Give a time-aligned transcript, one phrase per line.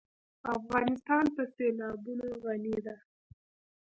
[0.55, 2.97] افغانستان په سیلابونه غني دی.